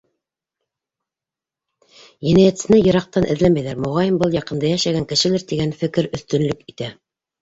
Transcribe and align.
Енәйәтсене 2.29 2.81
йыраҡтан 2.83 3.27
эҙләмәйҙәр: 3.35 3.79
моғайын, 3.87 4.19
был 4.25 4.37
яҡында 4.39 4.73
йәшәгән 4.73 5.07
кешелер 5.13 5.49
тигән 5.53 5.77
фекер 5.83 6.09
өҫтөнлөк 6.19 6.65
итә. 6.75 6.91